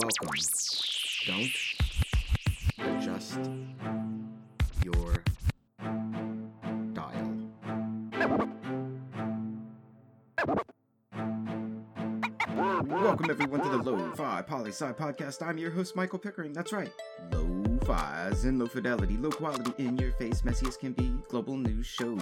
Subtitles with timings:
[0.00, 0.28] Welcome.
[1.26, 1.52] Don't
[2.96, 3.38] adjust
[4.82, 5.22] your
[6.92, 7.36] dial.
[12.86, 15.46] Welcome everyone to the Lo-Fi Poli Sci Podcast.
[15.46, 16.52] I'm your host, Michael Pickering.
[16.52, 16.90] That's right.
[17.30, 21.56] Lo-Fi as in low fidelity, low quality, in your face, messy as can be, global
[21.56, 22.18] news show.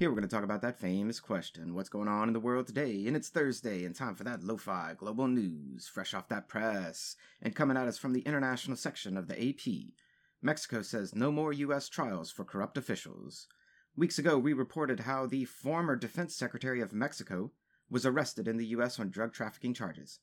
[0.00, 2.66] Here we're going to talk about that famous question what's going on in the world
[2.66, 3.06] today?
[3.06, 7.16] And it's Thursday, and time for that lo fi global news, fresh off that press.
[7.42, 9.92] And coming at us from the international section of the AP
[10.40, 11.90] Mexico says no more U.S.
[11.90, 13.46] trials for corrupt officials.
[13.94, 17.52] Weeks ago, we reported how the former Defense Secretary of Mexico
[17.90, 18.98] was arrested in the U.S.
[18.98, 20.20] on drug trafficking charges.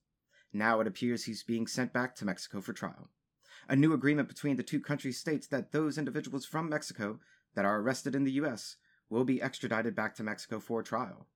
[0.51, 3.11] Now it appears he's being sent back to Mexico for trial.
[3.69, 7.19] A new agreement between the two countries states that those individuals from Mexico
[7.53, 8.77] that are arrested in the U.S
[9.09, 11.27] will be extradited back to Mexico for trial.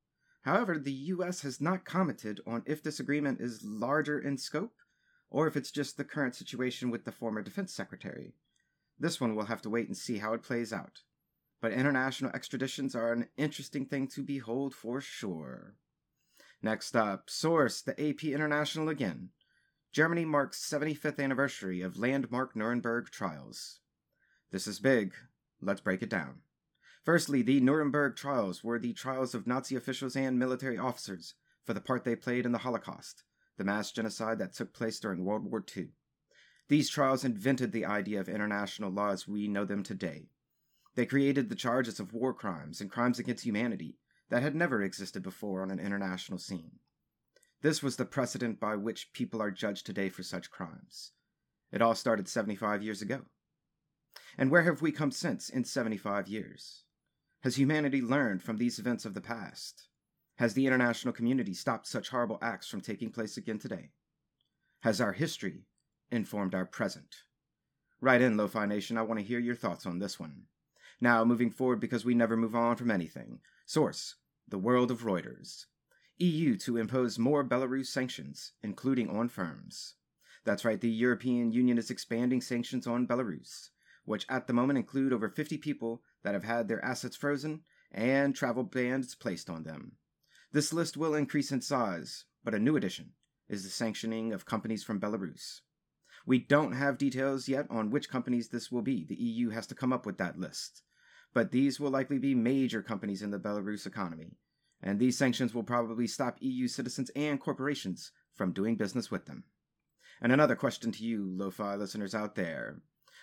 [0.41, 1.41] However, the U.S.
[1.41, 4.75] has not commented on if this agreement is larger in scope
[5.29, 8.34] or if it's just the current situation with the former defense secretary.
[8.99, 11.01] This one we'll have to wait and see how it plays out.
[11.62, 15.76] But international extraditions are an interesting thing to behold for sure.
[16.62, 19.29] Next up, source the AP International again.
[19.91, 23.79] Germany marks 75th anniversary of landmark Nuremberg trials.
[24.51, 25.13] This is big.
[25.62, 26.41] Let's break it down.
[27.04, 31.34] Firstly, the Nuremberg trials were the trials of Nazi officials and military officers
[31.66, 33.24] for the part they played in the Holocaust,
[33.57, 35.90] the mass genocide that took place during World War II.
[36.68, 40.29] These trials invented the idea of international law as we know them today.
[40.94, 43.98] They created the charges of war crimes and crimes against humanity
[44.29, 46.79] that had never existed before on an international scene.
[47.62, 51.13] This was the precedent by which people are judged today for such crimes.
[51.72, 53.22] It all started 75 years ago.
[54.38, 56.84] And where have we come since in 75 years?
[57.43, 59.87] Has humanity learned from these events of the past?
[60.37, 63.89] Has the international community stopped such horrible acts from taking place again today?
[64.81, 65.66] Has our history
[66.11, 67.16] informed our present?
[68.00, 68.95] Write in, Lo-Fi Nation.
[68.95, 70.44] I want to hear your thoughts on this one.
[71.00, 73.39] Now, moving forward because we never move on from anything.
[73.66, 74.17] Source
[74.47, 75.66] The World of Reuters.
[76.19, 79.95] EU to impose more Belarus sanctions, including on firms.
[80.45, 83.69] That's right, the European Union is expanding sanctions on Belarus,
[84.05, 87.61] which at the moment include over 50 people that have had their assets frozen
[87.91, 89.93] and travel bans placed on them.
[90.51, 93.11] This list will increase in size, but a new addition
[93.49, 95.61] is the sanctioning of companies from Belarus.
[96.25, 99.05] We don't have details yet on which companies this will be.
[99.05, 100.83] The EU has to come up with that list.
[101.33, 104.37] But these will likely be major companies in the Belarus economy,
[104.83, 109.45] and these sanctions will probably stop EU citizens and corporations from doing business with them.
[110.21, 112.81] And another question to you, lo fi listeners out there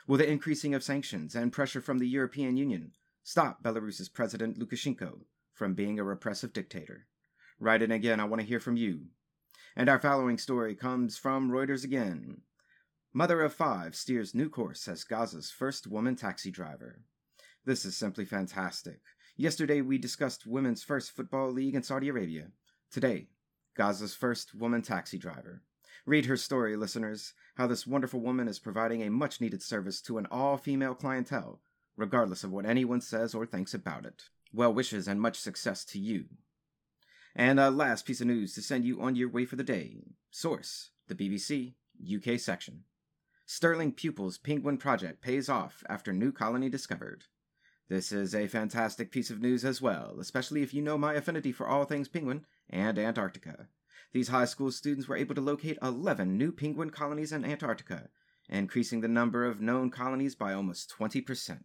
[0.09, 2.93] Will the increasing of sanctions and pressure from the European Union
[3.23, 5.19] stop Belarus's President Lukashenko
[5.53, 7.07] from being a repressive dictator?
[7.61, 9.09] Write in again, I want to hear from you.
[9.77, 12.41] And our following story comes from Reuters again.
[13.13, 17.03] Mother of five steers new course as Gaza's first woman taxi driver.
[17.67, 19.01] This is simply fantastic.
[19.37, 22.47] Yesterday we discussed women's first football league in Saudi Arabia.
[22.91, 23.29] Today,
[23.77, 25.65] Gaza's first woman taxi driver.
[26.09, 30.17] Read her story, listeners, how this wonderful woman is providing a much needed service to
[30.17, 31.61] an all female clientele,
[31.99, 34.31] regardless of what anyone says or thinks about it.
[34.51, 36.25] Well wishes and much success to you.
[37.37, 39.99] And a last piece of news to send you on your way for the day.
[40.31, 42.85] Source The BBC, UK section.
[43.45, 47.25] Stirling Pupils Penguin Project pays off after new colony discovered.
[47.91, 51.53] This is a fantastic piece of news as well, especially if you know my affinity
[51.53, 53.69] for all things penguin and Antarctica.
[54.13, 58.09] These high school students were able to locate 11 new penguin colonies in Antarctica,
[58.49, 61.61] increasing the number of known colonies by almost 20%.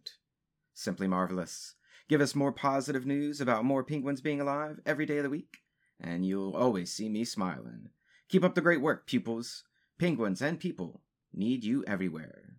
[0.74, 1.74] Simply marvelous.
[2.06, 5.58] Give us more positive news about more penguins being alive every day of the week,
[5.98, 7.88] and you'll always see me smiling.
[8.28, 9.64] Keep up the great work, pupils.
[9.98, 11.00] Penguins and people
[11.32, 12.56] need you everywhere.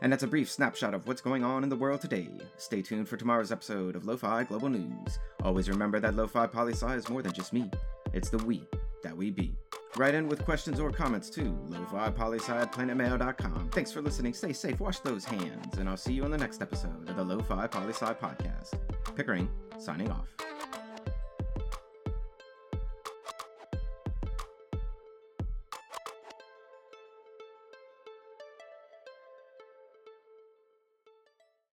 [0.00, 2.28] And that's a brief snapshot of what's going on in the world today.
[2.56, 5.18] Stay tuned for tomorrow's episode of Lo-Fi Global News.
[5.42, 7.70] Always remember that Lo-Fi Poli Sci is more than just me.
[8.12, 8.64] It's the we
[9.16, 9.56] we be.
[9.96, 11.42] Write in with questions or comments to
[12.72, 13.70] planetmail.com.
[13.70, 14.34] Thanks for listening.
[14.34, 17.24] Stay safe, wash those hands, and I'll see you on the next episode of the
[17.24, 18.74] Lo-Fi podcast.
[19.14, 20.53] Pickering, signing off.